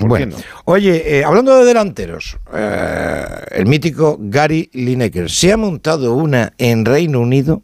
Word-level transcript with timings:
Bueno, 0.00 0.36
oye, 0.64 1.18
eh, 1.18 1.24
hablando 1.24 1.56
de 1.56 1.64
delanteros, 1.64 2.38
eh, 2.52 3.24
el 3.52 3.66
mítico 3.66 4.18
Gary 4.20 4.68
Lineker 4.72 5.30
se 5.30 5.52
ha 5.52 5.56
montado 5.56 6.14
una 6.14 6.52
en 6.58 6.84
Reino 6.84 7.20
Unido 7.20 7.62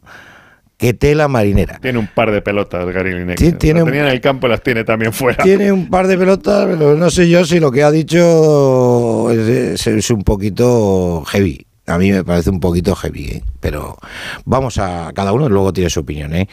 que 0.77 0.93
tela 0.93 1.27
marinera. 1.27 1.79
Tiene 1.79 1.99
un 1.99 2.07
par 2.07 2.31
de 2.31 2.41
pelotas 2.41 2.85
Gary 2.87 3.13
Lineker. 3.13 3.57
Tiene, 3.57 3.83
tenía 3.83 4.01
en 4.01 4.07
el 4.07 4.21
campo 4.21 4.47
las 4.47 4.61
tiene 4.61 4.83
también 4.83 5.13
fuera. 5.13 5.43
Tiene 5.43 5.71
un 5.71 5.89
par 5.89 6.07
de 6.07 6.17
pelotas, 6.17 6.65
pero 6.65 6.95
no 6.95 7.09
sé 7.09 7.29
yo 7.29 7.45
si 7.45 7.59
lo 7.59 7.71
que 7.71 7.83
ha 7.83 7.91
dicho 7.91 9.29
es 9.31 10.09
un 10.09 10.23
poquito 10.23 11.23
heavy. 11.25 11.67
A 11.85 11.97
mí 11.97 12.11
me 12.13 12.23
parece 12.23 12.49
un 12.49 12.61
poquito 12.61 12.95
heavy, 12.95 13.25
¿eh? 13.25 13.43
pero 13.59 13.97
vamos 14.45 14.77
a 14.77 15.11
cada 15.13 15.33
uno 15.33 15.49
luego 15.49 15.73
tiene 15.73 15.89
su 15.89 15.99
opinión. 15.99 16.33
¿eh? 16.33 16.47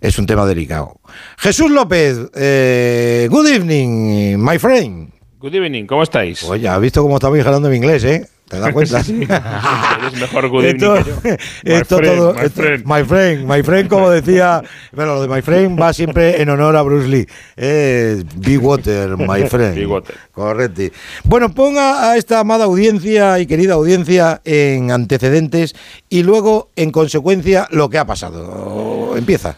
Es 0.00 0.16
un 0.18 0.26
tema 0.26 0.46
delicado. 0.46 1.00
Jesús 1.38 1.72
López, 1.72 2.18
eh, 2.34 3.26
good 3.28 3.48
evening, 3.48 4.36
my 4.38 4.58
friend. 4.58 5.09
Good 5.40 5.54
evening, 5.54 5.86
¿cómo 5.86 6.02
estáis? 6.02 6.44
Oye, 6.44 6.68
has 6.68 6.78
visto 6.78 7.00
cómo 7.00 7.14
estamos 7.14 7.40
hablando 7.46 7.70
mi 7.70 7.76
inglés, 7.76 8.04
¿eh? 8.04 8.28
¿Te 8.46 8.58
das 8.58 8.74
cuenta? 8.74 9.00
es 10.12 10.20
mejor 10.20 10.50
good 10.50 10.64
esto, 10.66 10.96
esto 11.64 11.98
todo, 11.98 12.34
my, 12.34 12.48
friend. 12.50 12.84
my 12.84 13.04
friend, 13.04 13.48
my 13.48 13.62
friend, 13.62 13.88
como 13.88 14.10
decía, 14.10 14.62
bueno, 14.92 15.14
lo 15.14 15.22
de 15.22 15.28
my 15.28 15.40
friend 15.40 15.80
va 15.80 15.94
siempre 15.94 16.42
en 16.42 16.50
honor 16.50 16.76
a 16.76 16.82
Bruce 16.82 17.08
Lee. 17.08 17.26
Eh, 17.56 18.22
be 18.36 18.58
water, 18.58 19.16
my 19.16 19.48
friend. 19.48 19.76
Be 19.76 19.86
water. 19.86 20.14
Correcto. 20.30 20.94
Bueno, 21.24 21.54
ponga 21.54 22.10
a 22.10 22.18
esta 22.18 22.40
amada 22.40 22.64
audiencia 22.64 23.38
y 23.38 23.46
querida 23.46 23.72
audiencia 23.72 24.42
en 24.44 24.90
antecedentes 24.90 25.74
y 26.10 26.22
luego, 26.22 26.68
en 26.76 26.90
consecuencia, 26.90 27.66
lo 27.70 27.88
que 27.88 27.96
ha 27.96 28.04
pasado. 28.04 29.16
Empieza. 29.16 29.56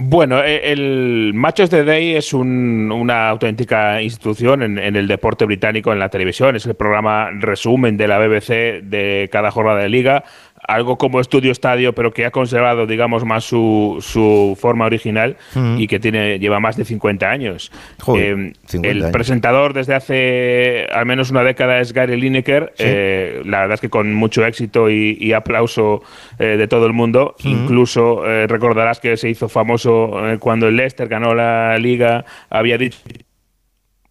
Bueno, 0.00 0.44
e, 0.44 0.70
el 0.70 1.32
Matches 1.34 1.70
de 1.70 1.82
Day 1.82 2.14
es 2.14 2.32
una 2.32 3.28
auténtica 3.30 4.00
institución 4.00 4.62
en, 4.62 4.94
el 4.94 5.08
deporte 5.08 5.44
británico 5.44 5.92
en 5.92 5.98
la 5.98 6.08
televisión. 6.08 6.54
Es 6.54 6.66
el 6.66 6.76
programa 6.76 7.30
resumen 7.32 7.96
de 7.96 8.06
la 8.06 8.18
BBC 8.20 8.80
de 8.84 9.28
cada 9.32 9.50
jornada 9.50 9.80
de 9.80 9.88
liga 9.88 10.22
algo 10.68 10.98
como 10.98 11.18
Estudio 11.18 11.50
Estadio, 11.50 11.94
pero 11.94 12.12
que 12.12 12.26
ha 12.26 12.30
conservado, 12.30 12.86
digamos, 12.86 13.24
más 13.24 13.42
su, 13.42 13.96
su 14.00 14.56
forma 14.60 14.84
original 14.84 15.36
y 15.78 15.86
que 15.86 15.98
tiene 15.98 16.38
lleva 16.38 16.60
más 16.60 16.76
de 16.76 16.84
50 16.84 17.28
años. 17.28 17.72
Eh, 18.14 18.52
el 18.82 19.10
presentador 19.10 19.72
desde 19.72 19.94
hace 19.94 20.86
al 20.92 21.06
menos 21.06 21.30
una 21.30 21.42
década 21.42 21.80
es 21.80 21.94
Gary 21.94 22.20
Lineker, 22.20 22.74
eh, 22.78 23.42
la 23.46 23.60
verdad 23.60 23.74
es 23.76 23.80
que 23.80 23.88
con 23.88 24.14
mucho 24.14 24.44
éxito 24.44 24.90
y, 24.90 25.32
aplauso 25.32 26.02
eh, 26.38 26.56
de 26.58 26.68
todo 26.68 26.86
el 26.86 26.92
mundo. 26.92 27.34
Incluso 27.44 28.22
recordarás 28.46 29.00
que 29.00 29.16
se 29.16 29.30
hizo 29.30 29.48
famoso 29.48 30.12
cuando 30.38 30.68
el 30.68 30.76
Leicester 30.76 31.08
ganó 31.08 31.34
la 31.34 31.78
liga, 31.78 32.24
había 32.50 32.76
dicho 32.76 32.98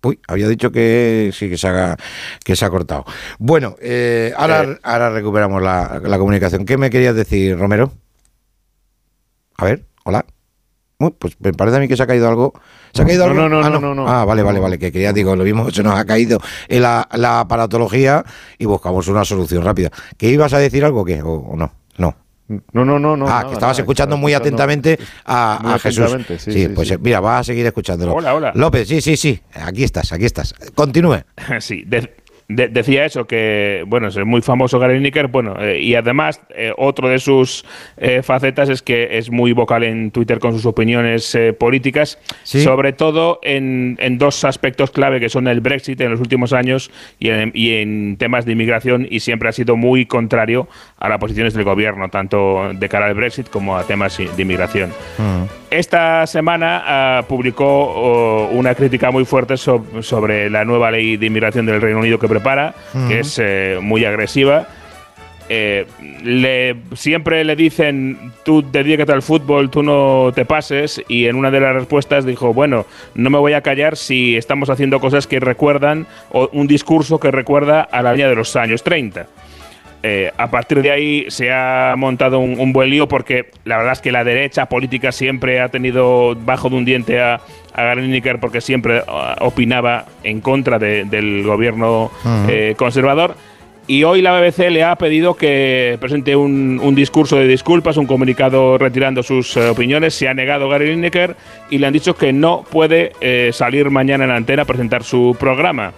Uy, 0.08 0.20
había 0.26 0.48
dicho 0.48 0.72
que 0.72 1.32
sí, 1.34 1.50
que 1.50 1.58
se, 1.58 1.68
haga, 1.68 1.98
que 2.46 2.56
se 2.56 2.64
ha 2.64 2.70
cortado. 2.70 3.04
Bueno, 3.40 3.76
eh, 3.82 4.32
ahora, 4.38 4.64
eh. 4.64 4.80
ahora 4.82 5.10
recuperamos 5.10 5.62
la, 5.62 6.18
comunicación. 6.18 6.64
¿Qué 6.64 6.78
me 6.78 6.90
querías 6.90 7.14
decir, 7.14 7.60
Romero? 7.60 7.92
A 9.58 9.66
ver, 9.66 9.86
hola. 10.06 10.26
pues 11.20 11.36
me 11.40 11.52
parece 11.52 11.76
a 11.76 11.80
mí 11.82 11.90
que 11.90 11.98
se 11.98 12.04
ha 12.04 12.08
caído 12.08 12.30
algo. 12.30 12.54
¿Se 12.94 13.02
ha 13.02 13.06
caído 13.06 13.26
algo? 13.26 13.36
No, 13.36 13.50
no, 13.50 13.60
ah, 13.62 13.70
no, 13.70 13.94
no, 13.94 14.08
Ah, 14.08 14.24
vale, 14.24 14.44
vale, 14.44 14.62
vale. 14.62 14.80
Que 14.80 14.94
quería, 14.94 15.12
digo, 15.12 15.36
lo 15.36 15.44
mismo, 15.44 15.70
se 15.72 15.84
nos 15.84 16.00
ha 16.00 16.06
caído 16.06 16.40
en 16.70 16.84
la, 16.84 17.02
aparatología 17.12 18.24
y 18.58 18.64
buscamos 18.64 19.10
una 19.10 19.26
solución 19.26 19.66
rápida. 19.66 19.92
¿Que 20.16 20.30
ibas 20.30 20.54
a 20.54 20.60
decir 20.60 20.86
algo 20.86 21.02
o 21.02 21.06
qué? 21.06 21.22
¿O 21.22 21.54
no? 21.58 21.74
No. 21.98 22.16
No, 22.48 22.86
no, 22.86 22.98
no, 22.98 23.18
no. 23.18 23.28
Ah, 23.28 23.46
que 23.48 23.54
estabas 23.54 23.78
escuchando 23.78 24.16
muy 24.16 24.34
atentamente 24.34 24.98
a, 25.26 25.78
Jesús. 25.82 26.16
Sí, 26.38 26.70
pues 26.74 26.98
mira, 27.00 27.20
vas 27.20 27.42
a 27.42 27.44
seguir 27.44 27.66
escuchándolo. 27.66 28.14
Hola, 28.14 28.36
hola. 28.36 28.52
López, 28.56 28.88
sí, 28.88 29.02
sí, 29.02 29.18
sí. 29.18 29.40
Aquí 29.54 29.84
estás, 29.84 30.12
aquí 30.14 30.26
estás. 30.26 30.54
Continúe. 30.76 31.24
Sí, 31.60 31.84
decía 32.48 33.06
eso, 33.06 33.28
que 33.28 33.84
bueno, 33.88 34.08
es 34.08 34.18
muy 34.26 34.42
famoso 34.42 34.80
Gary 34.80 34.96
Lineker, 34.96 35.28
bueno, 35.28 35.56
eh, 35.60 35.82
y 35.82 35.96
además 35.96 36.42
eh, 36.56 36.74
otro 36.78 37.10
de 37.10 37.20
sus 37.20 37.66
eh, 37.98 38.22
facetas 38.24 38.70
es 38.70 38.82
que 38.82 39.18
es 39.18 39.30
muy 39.30 39.52
vocal 39.52 39.84
en 39.84 40.12
Twitter 40.12 40.40
con 40.40 40.54
sus 40.54 40.66
opiniones 40.66 41.38
políticas, 41.60 42.18
sobre 42.44 42.94
todo 42.94 43.40
en, 43.44 43.98
dos 44.18 44.44
aspectos 44.46 44.92
clave 44.92 45.20
que 45.20 45.30
son 45.30 45.48
el 45.48 45.60
Brexit 45.60 46.00
en 46.02 46.12
los 46.12 46.20
últimos 46.20 46.54
años 46.54 46.90
y 47.20 47.30
en, 47.30 48.18
temas 48.18 48.46
de 48.46 48.54
inmigración 48.54 49.08
y 49.10 49.20
siempre 49.20 49.50
ha 49.50 49.52
sido 49.52 49.76
muy 49.76 50.06
contrario 50.06 50.68
a 50.98 51.10
las 51.10 51.20
posiciones 51.20 51.54
del 51.54 51.66
gobierno, 51.66 52.10
tanto 52.10 52.72
de 52.74 52.90
cara 52.90 53.08
al 53.08 53.14
Brexit 53.14 53.50
como 53.50 53.78
a 53.78 53.84
temas 53.84 54.18
de 54.18 54.42
inmigración. 54.42 54.90
Mm. 55.18 55.68
Esta 55.70 56.26
semana 56.28 56.82
ah, 56.86 57.26
publicó 57.28 57.66
oh, 57.66 58.50
una 58.54 58.74
crítica 58.74 59.12
muy 59.12 59.26
fuerte 59.26 59.58
sobre 59.58 60.50
la 60.50 60.64
nueva 60.64 60.92
ley 60.92 61.18
de 61.18 61.26
inmigración 61.26 61.66
del 61.66 61.82
Reino 61.82 62.00
Unido 62.00 62.18
que 62.18 62.30
prepara, 62.38 62.74
que 63.08 63.20
es 63.20 63.40
eh, 63.42 63.80
muy 63.82 64.06
agresiva. 64.06 64.68
Eh, 65.50 65.88
le, 66.24 66.76
siempre 66.94 67.44
le 67.46 67.56
dicen, 67.56 68.34
tú 68.44 68.66
dedícate 68.70 69.14
al 69.14 69.22
fútbol, 69.22 69.70
tú 69.70 69.82
no 69.82 70.32
te 70.36 70.44
pases, 70.44 71.02
y 71.08 71.28
en 71.28 71.36
una 71.38 71.52
de 71.52 71.62
las 71.62 71.74
respuestas 71.74 72.26
dijo, 72.26 72.54
bueno, 72.54 72.86
no 73.16 73.30
me 73.30 73.38
voy 73.38 73.54
a 73.54 73.62
callar 73.62 73.96
si 73.96 74.36
estamos 74.36 74.70
haciendo 74.70 75.00
cosas 75.00 75.26
que 75.26 75.40
recuerdan, 75.40 76.06
o 76.32 76.50
un 76.52 76.68
discurso 76.68 77.20
que 77.20 77.32
recuerda 77.32 77.82
a 77.82 78.02
la 78.02 78.12
línea 78.12 78.28
de 78.28 78.36
los 78.36 78.56
años 78.58 78.84
30. 78.84 79.28
Eh, 80.10 80.32
a 80.38 80.50
partir 80.50 80.82
de 80.82 80.90
ahí 80.90 81.26
se 81.28 81.52
ha 81.52 81.94
montado 81.98 82.40
un, 82.40 82.72
buen 82.72 82.90
lío 82.90 83.10
porque 83.10 83.52
la 83.66 83.76
verdad 83.76 83.92
es 83.92 84.00
que 84.00 84.14
la 84.14 84.24
derecha 84.24 84.68
política 84.68 85.12
siempre 85.12 85.60
ha 85.60 85.68
tenido 85.68 86.34
bajo 86.34 86.70
de 86.70 86.78
un 86.78 86.86
diente 86.86 87.20
a, 87.20 87.42
a 87.74 87.84
Gary 87.84 88.22
porque 88.40 88.62
siempre 88.62 89.00
uh, 89.00 89.44
opinaba 89.46 90.06
en 90.24 90.40
contra 90.40 90.80
del 90.80 91.44
gobierno 91.44 92.10
eh, 92.48 92.74
conservador. 92.78 93.36
Y 93.86 94.06
hoy 94.06 94.22
la 94.22 94.40
BBC 94.40 94.70
le 94.70 94.86
ha 94.86 94.96
pedido 94.96 95.34
que 95.34 95.98
presente 96.00 96.38
un, 96.38 96.96
discurso 96.96 97.36
de 97.36 97.48
disculpas, 97.48 97.98
un 97.98 98.06
comunicado 98.06 98.78
retirando 98.78 99.24
sus 99.24 99.58
eh, 99.58 99.68
opiniones. 99.68 100.14
Se 100.14 100.30
ha 100.30 100.34
negado 100.34 100.70
Gary 100.70 100.88
Lineker 100.88 101.36
y 101.70 101.80
le 101.80 101.88
han 101.88 101.94
dicho 101.94 102.16
que 102.16 102.32
no 102.32 102.64
puede 102.70 103.12
salir 103.52 103.90
mañana 103.90 104.24
en 104.24 104.30
la 104.30 104.38
antena 104.38 104.62
a 104.62 104.66
presentar 104.66 105.04
su 105.04 105.36
programa. 105.38 105.92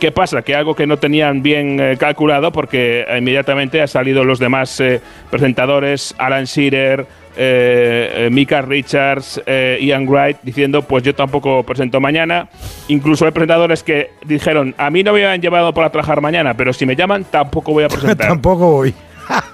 ¿Qué 0.00 0.10
pasa? 0.10 0.40
Que 0.40 0.54
algo 0.54 0.74
que 0.74 0.86
no 0.86 0.96
tenían 0.96 1.42
bien 1.42 1.78
eh, 1.78 1.96
calculado, 1.98 2.50
porque 2.52 3.04
inmediatamente 3.18 3.82
han 3.82 3.88
salido 3.88 4.24
los 4.24 4.38
demás 4.38 4.80
eh, 4.80 4.98
presentadores, 5.30 6.14
Alan 6.16 6.46
Shearer, 6.46 7.06
eh, 7.36 8.30
Mika 8.32 8.62
Richards, 8.62 9.42
Ian 9.46 10.08
Wright, 10.08 10.38
diciendo, 10.42 10.80
pues 10.80 11.02
yo 11.02 11.14
tampoco 11.14 11.62
presento 11.64 12.00
mañana. 12.00 12.48
Incluso 12.88 13.26
hay 13.26 13.32
presentadores 13.32 13.82
que 13.82 14.12
dijeron, 14.24 14.74
a 14.78 14.88
mí 14.88 15.02
no 15.02 15.12
me 15.12 15.22
habían 15.22 15.42
llevado 15.42 15.74
para 15.74 15.90
trabajar 15.90 16.22
mañana, 16.22 16.54
pero 16.54 16.72
si 16.72 16.86
me 16.86 16.96
llaman, 16.96 17.24
tampoco 17.24 17.72
voy 17.72 17.84
a 17.84 17.88
presentar. 17.88 18.28
tampoco 18.28 18.70
voy. 18.70 18.94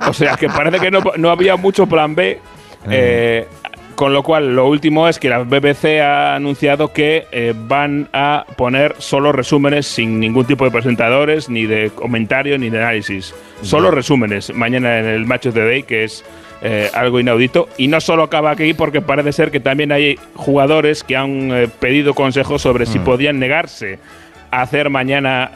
o 0.08 0.12
sea, 0.12 0.36
que 0.36 0.48
parece 0.48 0.78
que 0.78 0.92
no, 0.92 1.28
había 1.28 1.56
mucho 1.56 1.88
plan 1.88 2.14
B. 2.14 2.38
Con 3.96 4.12
lo 4.12 4.22
cual, 4.22 4.54
lo 4.54 4.68
último 4.68 5.08
es 5.08 5.18
que 5.18 5.30
la 5.30 5.38
BBC 5.38 6.02
ha 6.02 6.34
anunciado 6.34 6.92
que 6.92 7.26
eh, 7.32 7.54
van 7.56 8.10
a 8.12 8.44
poner 8.56 8.94
solo 8.98 9.32
resúmenes 9.32 9.86
sin 9.86 10.20
ningún 10.20 10.44
tipo 10.44 10.66
de 10.66 10.70
presentadores, 10.70 11.48
ni 11.48 11.64
de 11.64 11.90
comentario, 11.94 12.58
ni 12.58 12.68
de 12.68 12.78
análisis. 12.78 13.34
Solo 13.62 13.90
resúmenes 13.90 14.54
mañana 14.54 14.98
en 14.98 15.06
el 15.06 15.24
Match 15.24 15.46
of 15.46 15.54
the 15.54 15.64
Day, 15.64 15.82
que 15.82 16.04
es 16.04 16.26
eh, 16.60 16.90
algo 16.92 17.20
inaudito. 17.20 17.70
Y 17.78 17.88
no 17.88 18.02
solo 18.02 18.24
acaba 18.24 18.50
aquí, 18.50 18.74
porque 18.74 19.00
parece 19.00 19.32
ser 19.32 19.50
que 19.50 19.60
también 19.60 19.90
hay 19.92 20.18
jugadores 20.34 21.02
que 21.02 21.16
han 21.16 21.50
eh, 21.50 21.66
pedido 21.66 22.12
consejos 22.12 22.60
sobre 22.60 22.84
si 22.84 22.98
mm. 22.98 23.04
podían 23.04 23.38
negarse 23.38 23.98
a 24.50 24.60
hacer 24.60 24.90
mañana 24.90 25.52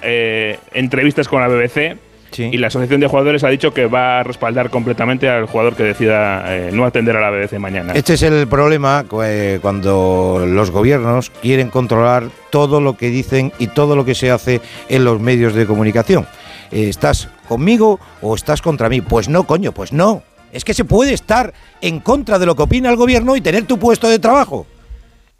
entrevistas 0.72 1.28
con 1.28 1.42
la 1.42 1.48
BBC 1.48 1.98
y 2.38 2.56
la 2.58 2.68
Asociación 2.68 3.00
de 3.00 3.06
Jugadores 3.06 3.44
ha 3.44 3.48
dicho 3.48 3.72
que 3.72 3.86
va 3.86 4.20
a 4.20 4.22
respaldar 4.22 4.70
completamente 4.70 5.28
al 5.28 5.46
jugador 5.46 5.76
que 5.76 5.84
decida 5.84 6.44
eh, 6.46 6.70
no 6.72 6.84
atender 6.84 7.16
a 7.16 7.20
la 7.20 7.30
BBC 7.30 7.58
mañana. 7.58 7.92
Este 7.94 8.14
es 8.14 8.22
el 8.22 8.46
problema 8.46 9.04
eh, 9.24 9.58
cuando 9.60 10.44
los 10.46 10.70
gobiernos 10.70 11.30
quieren 11.30 11.70
controlar 11.70 12.28
todo 12.50 12.80
lo 12.80 12.96
que 12.96 13.08
dicen 13.08 13.52
y 13.58 13.68
todo 13.68 13.96
lo 13.96 14.04
que 14.04 14.14
se 14.14 14.30
hace 14.30 14.60
en 14.88 15.04
los 15.04 15.20
medios 15.20 15.54
de 15.54 15.66
comunicación. 15.66 16.26
Eh, 16.70 16.88
¿Estás 16.88 17.28
conmigo 17.48 17.98
o 18.22 18.34
estás 18.34 18.62
contra 18.62 18.88
mí? 18.88 19.00
Pues 19.00 19.28
no, 19.28 19.46
coño, 19.46 19.72
pues 19.72 19.92
no. 19.92 20.22
Es 20.52 20.64
que 20.64 20.74
se 20.74 20.84
puede 20.84 21.12
estar 21.12 21.52
en 21.80 22.00
contra 22.00 22.38
de 22.38 22.46
lo 22.46 22.56
que 22.56 22.62
opina 22.62 22.90
el 22.90 22.96
gobierno 22.96 23.36
y 23.36 23.40
tener 23.40 23.64
tu 23.64 23.78
puesto 23.78 24.08
de 24.08 24.18
trabajo. 24.18 24.66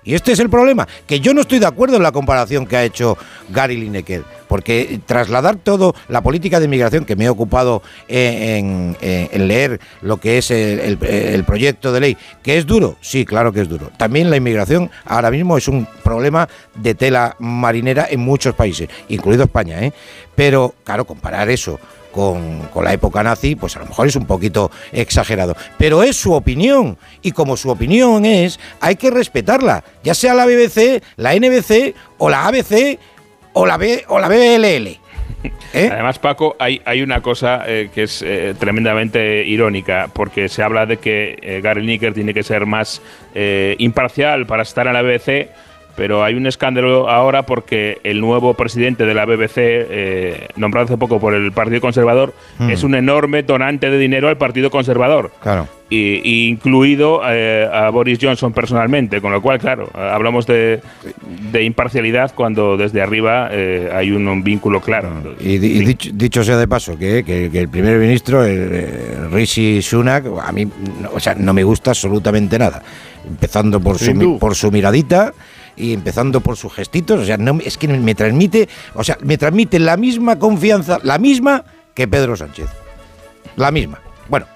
Y 0.02 0.14
este 0.14 0.32
es 0.32 0.38
el 0.38 0.49
problema, 0.49 0.88
que 1.06 1.20
yo 1.20 1.35
no 1.35 1.43
estoy 1.43 1.58
de 1.58 1.67
acuerdo 1.67 1.97
en 1.97 2.02
la 2.02 2.12
comparación 2.12 2.67
que 2.67 2.76
ha 2.76 2.85
hecho 2.85 3.19
Gary 3.50 3.76
Lineker, 3.76 4.25
porque 4.49 4.99
trasladar 5.05 5.56
todo 5.56 5.94
la 6.08 6.23
política 6.23 6.58
de 6.58 6.64
inmigración, 6.64 7.05
que 7.05 7.17
me 7.17 7.26
he 7.26 7.29
ocupado 7.29 7.82
en, 8.08 8.97
leer 9.00 9.79
lo 10.00 10.17
que 10.17 10.38
es 10.38 10.50
el, 10.50 10.97
proyecto 11.44 11.93
de 11.93 12.00
ley, 12.00 12.17
que 12.43 12.56
es 12.56 12.67
duro, 12.67 12.97
sí, 13.02 13.26
claro 13.26 13.52
que 13.52 13.61
es 13.61 13.69
duro. 13.69 13.91
También 13.99 14.31
la 14.31 14.38
inmigración 14.38 14.91
ahora 15.05 15.31
mismo 15.31 15.58
es 15.58 15.69
un 15.69 15.87
problema 16.03 16.49
de 16.76 16.94
tela 16.94 17.37
marinera 17.38 18.06
en 18.08 18.20
muchos 18.20 18.55
países, 18.55 18.88
incluido 19.08 19.44
España, 19.44 19.85
¿eh? 19.85 19.93
Pero, 20.35 20.75
claro, 20.82 21.05
comparar 21.05 21.50
eso 21.50 21.79
con, 22.12 22.69
la 22.83 22.93
época 22.93 23.23
nazi, 23.23 23.57
pues 23.57 23.77
a 23.77 23.81
lo 23.81 23.87
mejor 23.87 24.07
es 24.07 24.17
un 24.17 24.27
poquito 24.27 24.71
exagerado. 24.93 25.57
Pero 25.79 26.03
es 26.03 26.17
su 26.17 26.33
opinión. 26.33 26.99
Y 27.23 27.33
como 27.33 27.57
su 27.57 27.71
opinión 27.71 28.25
es, 28.25 28.59
hay 28.81 28.97
que 28.97 29.11
respetarla. 29.11 29.85
Ya 30.03 30.15
sea 30.15 30.35
la 30.35 30.47
BBC, 30.47 31.03
la 31.17 31.35
NBC 31.35 31.95
o 32.19 32.31
la 32.31 32.47
ABC 32.47 32.99
o 33.53 33.67
la, 33.67 33.77
B, 33.77 34.05
o 34.09 34.19
la 34.19 34.29
BLL. 34.29 34.99
¿Eh? 35.73 35.89
Además, 35.91 36.19
Paco, 36.19 36.57
hay, 36.59 36.83
hay 36.85 37.03
una 37.03 37.23
cosa 37.23 37.65
eh, 37.67 37.91
que 37.95 38.03
es 38.03 38.23
eh, 38.23 38.55
tremendamente 38.59 39.45
irónica, 39.45 40.09
porque 40.13 40.49
se 40.49 40.63
habla 40.63 40.87
de 40.87 40.99
que 40.99 41.61
Gary 41.63 41.87
Nicker 41.87 42.13
tiene 42.13 42.35
que 42.35 42.43
ser 42.43 42.67
más 42.67 43.01
imparcial 43.79 44.47
para 44.47 44.63
estar 44.63 44.87
en 44.87 44.93
la 44.95 45.03
BBC 45.03 45.49
pero 46.00 46.25
hay 46.25 46.32
un 46.32 46.47
escándalo 46.47 47.11
ahora 47.11 47.43
porque 47.43 47.99
el 48.05 48.23
nuevo 48.23 48.55
presidente 48.55 49.05
de 49.05 49.12
la 49.12 49.26
BBC, 49.26 49.58
eh, 49.58 50.49
nombrado 50.56 50.87
hace 50.87 50.97
poco 50.97 51.20
por 51.20 51.35
el 51.35 51.52
Partido 51.52 51.82
Conservador, 51.82 52.32
hmm. 52.58 52.70
es 52.70 52.85
un 52.85 52.94
enorme 52.94 53.43
donante 53.43 53.91
de 53.91 53.99
dinero 53.99 54.29
al 54.31 54.38
Partido 54.38 54.70
Conservador. 54.70 55.31
Claro. 55.43 55.69
Y, 55.91 56.49
incluido 56.49 57.20
eh, 57.29 57.69
a 57.70 57.91
Boris 57.91 58.19
Johnson 58.19 58.55
personalmente, 58.55 59.20
con 59.20 59.31
lo 59.31 59.43
cual, 59.43 59.58
claro, 59.58 59.91
hablamos 59.93 60.47
de, 60.47 60.81
imparcialidad 61.61 62.32
cuando 62.35 62.79
desde 62.79 63.03
arriba 63.03 63.50
eh, 63.50 63.91
hay 63.93 64.11
un, 64.11 64.43
vínculo 64.43 64.81
claro. 64.81 65.11
Y, 65.38 65.58
dicho, 65.58 66.44
sea 66.44 66.56
de 66.56 66.67
paso, 66.67 66.96
que, 66.96 67.19
el 67.53 67.69
primer 67.69 67.99
ministro, 67.99 68.43
Rishi 69.31 69.82
Sunak, 69.82 70.25
a 70.43 70.50
mí 70.50 70.67
o 71.12 71.20
sea, 71.20 71.35
no 71.35 71.53
me 71.53 71.62
gusta 71.62 71.91
absolutamente 71.91 72.58
nada. 72.58 72.82
Empezando 73.29 73.81
por, 73.81 73.99
su, 73.99 74.38
por 74.38 74.55
su 74.55 74.70
miradita 74.70 75.35
y 75.81 75.93
empezando 75.93 76.41
por 76.41 76.56
sus 76.56 76.73
gestitos, 76.73 77.21
o 77.21 77.25
sea, 77.25 77.37
no, 77.37 77.59
es 77.65 77.79
que 77.79 77.88
me 77.88 78.15
transmite, 78.15 78.69
o 78.94 79.03
sea, 79.03 79.19
me 79.23 79.38
transmite 79.38 79.79
la 79.79 79.97
misma 79.97 80.38
confianza, 80.38 80.99
la 81.03 81.19
misma 81.19 81.65
que 81.94 82.06
Pedro 82.06 82.37
Sánchez. 82.37 82.69
La 83.56 83.71
misma. 83.71 84.00
Bueno, 84.29 84.47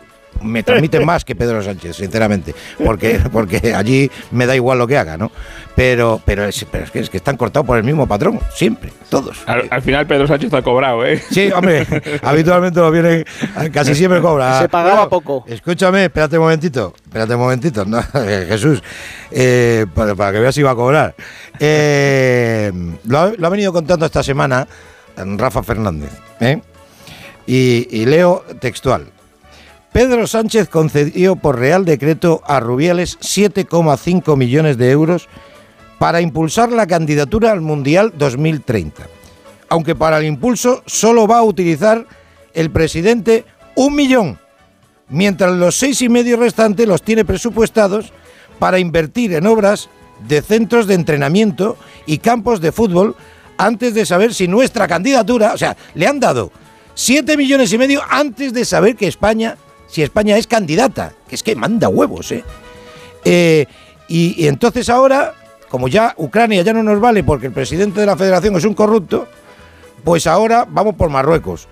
me 0.43 0.63
transmite 0.63 1.05
más 1.05 1.25
que 1.25 1.35
Pedro 1.35 1.63
Sánchez, 1.63 1.97
sinceramente, 1.97 2.55
porque, 2.85 3.21
porque 3.33 3.75
allí 3.75 4.11
me 4.31 4.47
da 4.47 4.55
igual 4.55 4.79
lo 4.79 4.87
que 4.87 4.99
haga, 4.99 5.17
¿no? 5.17 5.31
Pero, 5.77 6.21
pero, 6.25 6.45
es, 6.45 6.65
pero 6.71 6.85
es, 6.85 6.91
que, 6.91 7.01
es 7.01 7.11
que 7.11 7.17
están 7.17 7.37
cortados 7.37 7.67
por 7.67 7.77
el 7.77 7.85
mismo 7.85 8.07
patrón, 8.07 8.39
siempre, 8.55 8.93
todos. 9.09 9.39
Al, 9.47 9.83
final 9.83 10.07
Pedro 10.07 10.27
Sánchez 10.27 10.53
ha 10.55 10.63
cobrado, 10.63 11.05
¿eh? 11.05 11.21
Sí, 11.31 11.51
hombre, 11.53 11.87
habitualmente 12.23 12.79
lo 12.79 12.91
viene, 12.91 13.25
casi 13.73 13.95
siempre 13.95 14.21
cobra. 14.21 14.61
Se 14.61 14.69
pagaba 14.69 15.09
poco. 15.09 15.45
Escúchame, 15.49 16.05
espérate 16.05 16.39
un 16.39 16.45
momentito, 16.45 16.95
espérate 17.05 17.35
un 17.35 17.41
momentito, 17.41 17.85
no, 17.85 18.03
Jesús, 18.13 18.83
eh, 19.31 19.87
para, 19.95 20.33
que 20.33 20.39
veas 20.39 20.55
si 20.55 20.63
va 20.63 20.73
a 20.73 20.77
cobrar. 20.77 21.15
Eh, 21.59 22.73
lo, 23.07 23.19
ha, 23.19 23.49
venido 23.49 23.73
contando 23.73 24.07
esta 24.07 24.23
semana 24.23 24.67
Rafa 25.17 25.63
Fernández, 25.63 26.11
¿eh? 26.41 26.61
y 27.47 28.07
leo 28.07 28.45
textual. 28.61 29.13
Pedro 29.94 30.26
Sánchez 30.26 30.69
concedió 30.69 31.37
por 31.37 31.56
Real 31.56 31.85
Decreto 31.85 32.43
a 32.49 32.58
Rubiales 32.58 33.17
7,5 33.20 34.37
millones 34.37 34.76
de 34.76 34.91
euros 34.91 35.29
para 36.00 36.20
impulsar 36.20 36.73
la 36.73 36.88
candidatura 36.88 37.52
al 37.52 37.61
Mundial 37.61 38.12
2030. 38.17 39.06
Aunque 39.69 39.94
para 39.94 40.19
el 40.19 40.25
impulso 40.25 40.82
solo 40.85 41.29
va 41.29 41.38
a 41.38 41.44
utilizar 41.44 42.08
el 42.55 42.73
presidente 42.73 43.44
un 43.76 43.94
millón, 43.94 44.41
mientras 45.11 45.52
los 45.52 45.76
seis 45.76 46.02
y 46.02 46.08
medio 46.08 46.38
restantes 46.38 46.88
los 46.88 47.02
tiene 47.02 47.25
presupuestados 47.25 48.12
para 48.58 48.81
invertir 48.81 49.32
en 49.35 49.47
obras 49.47 49.88
de 50.26 50.43
centros 50.43 50.88
de 50.88 50.94
entrenamiento 50.94 51.76
y 52.05 52.19
campos 52.19 52.61
de 52.61 52.73
fútbol 52.73 53.14
antes 53.58 53.94
de 53.94 54.05
saber 54.05 54.35
si 54.35 54.49
nuestra 54.49 54.88
candidatura, 54.88 55.52
o 55.55 55.58
sea, 55.58 55.76
le 55.94 56.08
han 56.08 56.19
dado 56.19 56.50
siete 56.94 57.37
millones 57.37 57.73
y 57.73 57.79
medio 57.79 58.02
antes 58.11 58.52
de 58.52 58.64
saber 58.64 58.97
que 58.97 59.06
España 59.06 59.56
si 59.94 60.02
España 60.02 60.37
es 60.37 60.49
candidata, 60.49 61.12
que 61.29 61.37
es 61.37 61.44
que 61.44 61.55
manda 61.55 61.88
huevos, 61.88 62.32
¿eh? 62.32 62.43
eh 63.25 63.64
y, 64.08 64.49
entonces 64.49 64.91
ahora, 64.91 65.35
como 65.69 65.87
ya 65.87 66.14
Ucrania 66.17 66.62
ya 66.62 66.73
no 66.73 66.82
nos 66.82 66.99
vale 66.99 67.23
porque 67.23 67.46
el 67.46 67.52
presidente 67.52 68.00
de 68.00 68.06
la 68.06 68.17
federación 68.17 68.56
es 68.56 68.64
un 68.64 68.75
corrupto, 68.75 69.29
pues 70.02 70.26
ahora 70.26 70.67
vamos 70.69 70.96
por 70.96 71.11
Marruecos. 71.11 71.69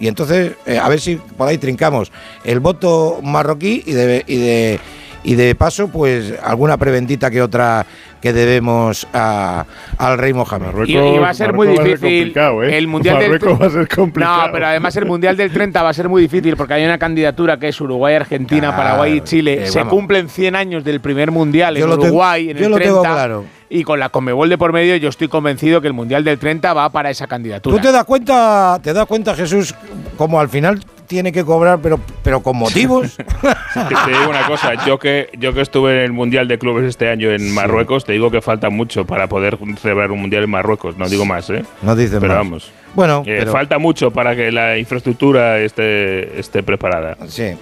Y 0.00 0.08
entonces, 0.08 0.54
eh, 0.66 0.76
a 0.76 0.88
ver 0.88 1.00
si 1.00 1.14
por 1.14 1.46
ahí 1.46 1.56
trincamos 1.56 2.10
el 2.42 2.58
voto 2.58 3.20
marroquí 3.22 3.84
y 3.86 3.92
de, 3.92 4.24
y 4.26 4.36
de, 4.36 4.80
y 5.24 5.34
de 5.34 5.54
paso, 5.54 5.88
pues 5.88 6.34
alguna 6.42 6.76
preventita 6.76 7.30
que 7.30 7.42
otra 7.42 7.86
que 8.20 8.32
debemos 8.32 9.06
al 9.12 10.18
rey 10.18 10.32
Mohamed. 10.32 10.86
y, 10.86 11.18
va 11.18 11.30
a 11.30 11.34
ser 11.34 11.52
muy 11.52 11.68
difícil. 11.68 12.32
¿eh? 12.36 12.78
El 12.78 12.86
mundial 12.86 13.18
del 13.18 13.32
va 13.32 13.66
a 13.66 13.70
ser 13.70 13.88
complicado. 13.88 14.46
No, 14.46 14.52
pero 14.52 14.66
además 14.66 14.96
el 14.96 15.06
mundial 15.06 15.36
del 15.36 15.50
30 15.50 15.82
va 15.82 15.90
a 15.90 15.92
ser 15.92 16.08
muy 16.08 16.22
difícil 16.22 16.56
porque 16.56 16.74
hay 16.74 16.84
una 16.84 16.98
candidatura 16.98 17.58
que 17.58 17.68
es 17.68 17.80
Uruguay, 17.80 18.14
Argentina, 18.14 18.76
Paraguay 18.76 19.18
y 19.18 19.20
Chile. 19.22 19.66
Se 19.66 19.84
cumplen 19.84 20.28
100 20.28 20.56
años 20.56 20.84
del 20.84 21.00
primer 21.00 21.30
mundial 21.30 21.76
en 21.76 21.90
Uruguay 21.90 22.50
en 22.50 22.56
el 22.56 22.64
30. 22.64 22.78
Tengo 22.78 23.02
claro. 23.02 23.44
Y 23.70 23.82
con 23.82 23.98
la 23.98 24.10
Conmebol 24.10 24.48
de 24.48 24.56
por 24.56 24.72
medio, 24.72 24.94
yo 24.96 25.08
estoy 25.08 25.28
convencido 25.28 25.80
que 25.80 25.88
el 25.88 25.94
mundial 25.94 26.22
del 26.22 26.38
30 26.38 26.72
va 26.74 26.90
para 26.90 27.10
esa 27.10 27.26
candidatura. 27.26 27.76
¿Tú 27.76 27.82
te 27.82 27.90
das 27.90 28.04
cuenta, 28.04 28.78
te 28.82 28.92
das 28.92 29.06
cuenta, 29.06 29.34
Jesús, 29.34 29.74
como 30.16 30.38
al 30.38 30.48
final 30.48 30.80
tiene 31.06 31.32
que 31.32 31.44
cobrar, 31.44 31.78
pero, 31.82 32.00
pero 32.22 32.40
con 32.40 32.56
motivos. 32.56 33.16
te 33.74 34.10
digo 34.10 34.28
una 34.28 34.46
cosa, 34.46 34.84
yo 34.86 34.98
que, 34.98 35.30
yo 35.38 35.52
que 35.54 35.60
estuve 35.60 35.98
en 35.98 36.04
el 36.04 36.12
Mundial 36.12 36.48
de 36.48 36.58
Clubes 36.58 36.84
este 36.86 37.08
año 37.08 37.30
en 37.30 37.52
Marruecos, 37.52 38.04
te 38.04 38.12
digo 38.12 38.30
que 38.30 38.40
falta 38.40 38.70
mucho 38.70 39.04
para 39.04 39.28
poder 39.28 39.58
celebrar 39.80 40.10
un 40.10 40.20
Mundial 40.20 40.44
en 40.44 40.50
Marruecos, 40.50 40.96
no 40.96 41.08
digo 41.08 41.24
más, 41.24 41.50
¿eh? 41.50 41.64
No 41.82 41.94
dicen 41.96 42.20
pero 42.20 42.34
vamos. 42.34 42.70
Bueno, 42.94 43.22
eh, 43.26 43.46
falta 43.46 43.78
mucho 43.78 44.10
para 44.10 44.36
que 44.36 44.52
la 44.52 44.78
infraestructura 44.78 45.58
esté, 45.58 46.38
esté 46.38 46.62
preparada. 46.62 47.16
Sí. 47.26 47.54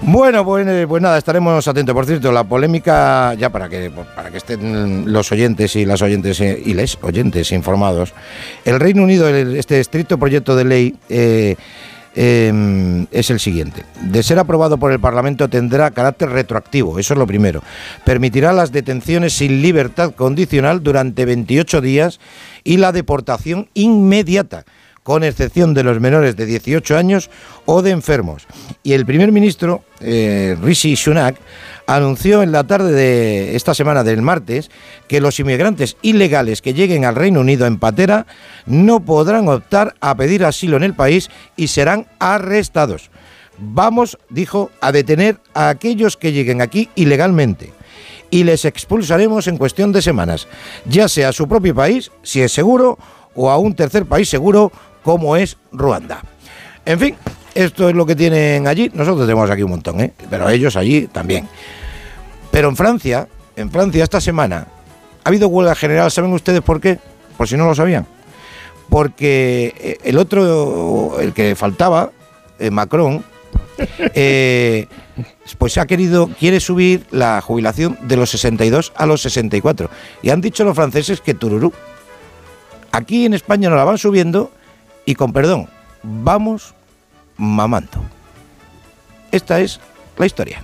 Bueno, 0.00 0.44
pues, 0.44 0.66
pues, 0.86 1.02
nada, 1.02 1.18
estaremos 1.18 1.66
atentos. 1.66 1.94
Por 1.94 2.06
cierto, 2.06 2.32
la 2.32 2.44
polémica, 2.44 3.34
ya 3.34 3.50
para 3.50 3.68
que, 3.68 3.90
para 4.14 4.30
que 4.30 4.38
estén 4.38 5.12
los 5.12 5.30
oyentes 5.32 5.76
y 5.76 5.84
las 5.84 6.02
oyentes 6.02 6.40
eh, 6.40 6.60
y 6.64 6.74
les 6.74 6.98
oyentes 7.02 7.52
informados, 7.52 8.12
el 8.64 8.80
Reino 8.80 9.02
Unido, 9.02 9.28
este 9.28 9.80
estricto 9.80 10.18
proyecto 10.18 10.56
de 10.56 10.64
ley 10.64 10.94
Em, 12.16 13.06
es 13.10 13.30
el 13.30 13.40
siguiente. 13.40 13.84
De 14.02 14.22
ser 14.22 14.38
aprobado 14.38 14.78
por 14.78 14.92
el 14.92 15.00
Parlamento 15.00 15.48
tendrá 15.48 15.90
carácter 15.90 16.30
retroactivo, 16.30 17.00
eso 17.00 17.14
es 17.14 17.18
lo 17.18 17.26
primero. 17.26 17.60
Permitirá 18.04 18.52
las 18.52 18.70
detenciones 18.70 19.32
sin 19.32 19.62
libertad 19.62 20.14
condicional 20.14 20.82
durante 20.82 21.24
28 21.24 21.80
días 21.80 22.20
y 22.62 22.76
la 22.76 22.92
deportación 22.92 23.68
inmediata 23.74 24.64
con 25.04 25.22
excepción 25.22 25.74
de 25.74 25.84
los 25.84 26.00
menores 26.00 26.34
de 26.34 26.46
18 26.46 26.96
años 26.96 27.30
o 27.66 27.82
de 27.82 27.90
enfermos. 27.90 28.46
Y 28.82 28.94
el 28.94 29.06
primer 29.06 29.30
ministro, 29.30 29.84
eh, 30.00 30.56
Rishi 30.60 30.96
Sunak, 30.96 31.36
anunció 31.86 32.42
en 32.42 32.52
la 32.52 32.64
tarde 32.64 32.90
de 32.90 33.54
esta 33.54 33.74
semana 33.74 34.02
del 34.02 34.22
martes 34.22 34.70
que 35.06 35.20
los 35.20 35.38
inmigrantes 35.38 35.98
ilegales 36.00 36.62
que 36.62 36.72
lleguen 36.72 37.04
al 37.04 37.16
Reino 37.16 37.40
Unido 37.40 37.66
en 37.66 37.78
patera 37.78 38.26
no 38.64 39.00
podrán 39.00 39.46
optar 39.48 39.94
a 40.00 40.16
pedir 40.16 40.42
asilo 40.42 40.78
en 40.78 40.84
el 40.84 40.94
país 40.94 41.30
y 41.54 41.68
serán 41.68 42.06
arrestados. 42.18 43.10
Vamos, 43.58 44.18
dijo, 44.30 44.70
a 44.80 44.90
detener 44.90 45.36
a 45.52 45.68
aquellos 45.68 46.16
que 46.16 46.32
lleguen 46.32 46.62
aquí 46.62 46.88
ilegalmente 46.94 47.72
y 48.30 48.44
les 48.44 48.64
expulsaremos 48.64 49.48
en 49.48 49.58
cuestión 49.58 49.92
de 49.92 50.00
semanas, 50.00 50.48
ya 50.86 51.08
sea 51.08 51.28
a 51.28 51.32
su 51.32 51.46
propio 51.46 51.74
país, 51.74 52.10
si 52.22 52.40
es 52.40 52.52
seguro, 52.52 52.98
o 53.34 53.50
a 53.50 53.58
un 53.58 53.74
tercer 53.74 54.06
país 54.06 54.28
seguro 54.28 54.72
como 55.04 55.36
es 55.36 55.56
Ruanda. 55.70 56.22
En 56.84 56.98
fin, 56.98 57.14
esto 57.54 57.88
es 57.88 57.94
lo 57.94 58.04
que 58.04 58.16
tienen 58.16 58.66
allí. 58.66 58.90
Nosotros 58.94 59.26
tenemos 59.26 59.48
aquí 59.48 59.62
un 59.62 59.70
montón, 59.70 60.00
¿eh? 60.00 60.12
pero 60.28 60.48
ellos 60.48 60.74
allí 60.74 61.06
también. 61.06 61.46
Pero 62.50 62.68
en 62.68 62.76
Francia, 62.76 63.28
en 63.54 63.70
Francia 63.70 64.02
esta 64.02 64.20
semana 64.20 64.66
ha 65.22 65.28
habido 65.28 65.48
huelga 65.48 65.74
general. 65.74 66.10
¿Saben 66.10 66.32
ustedes 66.32 66.62
por 66.62 66.80
qué? 66.80 66.98
Por 67.36 67.46
si 67.46 67.56
no 67.56 67.66
lo 67.66 67.74
sabían. 67.74 68.06
Porque 68.88 69.74
eh, 69.78 69.98
el 70.04 70.18
otro, 70.18 71.18
el 71.20 71.32
que 71.32 71.54
faltaba, 71.54 72.10
eh, 72.58 72.70
Macron, 72.70 73.24
eh, 74.14 74.86
pues 75.58 75.78
ha 75.78 75.86
querido, 75.86 76.28
quiere 76.38 76.60
subir 76.60 77.06
la 77.10 77.40
jubilación 77.40 77.98
de 78.02 78.16
los 78.16 78.30
62 78.30 78.92
a 78.96 79.06
los 79.06 79.22
64. 79.22 79.90
Y 80.22 80.30
han 80.30 80.40
dicho 80.40 80.64
los 80.64 80.74
franceses 80.74 81.20
que 81.20 81.34
tururú. 81.34 81.72
Aquí 82.92 83.26
en 83.26 83.34
España 83.34 83.68
nos 83.68 83.78
la 83.78 83.84
van 83.84 83.98
subiendo 83.98 84.50
y 85.04 85.14
con 85.14 85.32
perdón, 85.32 85.68
vamos 86.02 86.74
mamando. 87.36 88.02
Esta 89.30 89.60
es 89.60 89.80
la 90.16 90.26
historia. 90.26 90.62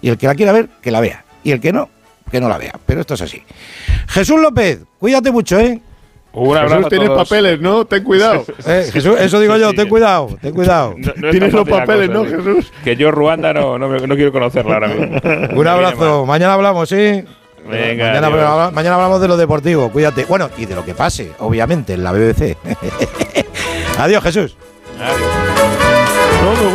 Y 0.00 0.08
el 0.10 0.18
que 0.18 0.26
la 0.26 0.34
quiera 0.34 0.52
ver, 0.52 0.68
que 0.80 0.90
la 0.90 1.00
vea. 1.00 1.24
Y 1.44 1.52
el 1.52 1.60
que 1.60 1.72
no, 1.72 1.88
que 2.30 2.40
no 2.40 2.48
la 2.48 2.58
vea. 2.58 2.78
Pero 2.86 3.00
esto 3.00 3.14
es 3.14 3.22
así. 3.22 3.42
Jesús 4.08 4.40
López, 4.40 4.80
cuídate 4.98 5.30
mucho, 5.30 5.58
¿eh? 5.58 5.80
Un 6.34 6.56
Jesús, 6.56 6.88
tienes 6.88 7.10
papeles, 7.10 7.60
¿no? 7.60 7.84
Ten 7.84 8.02
cuidado. 8.04 8.44
Eh, 8.66 8.88
Jesús, 8.92 9.16
eso 9.20 9.38
digo 9.40 9.56
yo, 9.56 9.74
ten 9.74 9.88
cuidado, 9.88 10.38
ten 10.40 10.54
cuidado. 10.54 10.94
tienes 11.30 11.52
los 11.52 11.68
papeles, 11.68 12.08
¿no, 12.08 12.24
Jesús? 12.24 12.72
Que 12.84 12.96
yo 12.96 13.10
Ruanda 13.10 13.52
no, 13.52 13.78
no, 13.78 13.88
no 13.88 14.14
quiero 14.14 14.32
conocerla 14.32 14.74
ahora 14.74 14.88
mismo. 14.88 15.18
Un 15.54 15.66
abrazo. 15.66 16.24
Mañana 16.24 16.54
hablamos, 16.54 16.88
¿sí? 16.88 17.24
Venga, 17.68 18.20
mañana, 18.20 18.70
mañana, 18.70 18.94
hablamos 18.96 19.20
de 19.20 19.28
lo 19.28 19.36
deportivo, 19.36 19.90
cuídate. 19.90 20.24
Bueno, 20.24 20.50
y 20.56 20.66
de 20.66 20.74
lo 20.74 20.84
que 20.84 20.94
pase, 20.94 21.32
obviamente, 21.38 21.94
en 21.94 22.02
la 22.02 22.12
BBC. 22.12 22.56
Adiós, 23.98 24.22
Jesús. 24.24 24.56
Adiós. 24.98 26.72